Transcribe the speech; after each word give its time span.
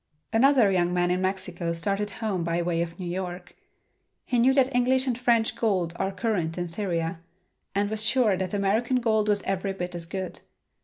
Another 0.33 0.71
young 0.71 0.91
man 0.95 1.11
in 1.11 1.21
Mexico 1.21 1.73
started 1.73 2.09
home 2.09 2.43
by 2.43 2.59
way 2.63 2.81
of 2.81 2.97
New 2.99 3.05
York. 3.05 3.55
He 4.25 4.39
knew 4.39 4.51
that 4.55 4.73
English 4.73 5.05
and 5.05 5.15
French 5.15 5.55
gold 5.55 5.93
are 5.97 6.11
current 6.11 6.57
in 6.57 6.67
Syria, 6.67 7.19
and 7.75 7.87
was 7.87 8.03
sure 8.03 8.35
that 8.35 8.55
American 8.55 8.99
gold 8.99 9.29
was 9.29 9.43
every 9.43 9.73
bit 9.73 9.93
as 9.93 10.07
good. 10.07 10.39